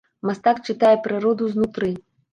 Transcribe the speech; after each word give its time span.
Мастак 0.29 0.61
чытае 0.69 0.93
прыроду 1.09 1.51
знутры. 1.53 1.91